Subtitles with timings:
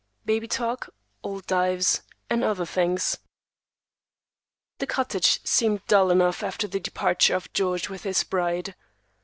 [0.25, 0.89] BABY TALK,
[1.21, 3.19] OLD DIVES, AND OTHER THINGS.
[4.79, 8.73] The cottage seemed dull enough after the departure of George with his bride.